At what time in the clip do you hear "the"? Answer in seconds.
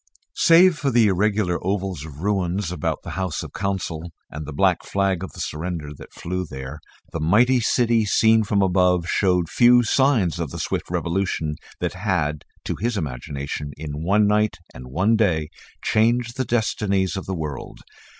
0.89-1.05, 3.03-3.11, 3.53-3.59, 4.47-4.51, 5.33-5.39, 7.11-7.19, 10.49-10.57, 16.35-16.45, 17.27-17.35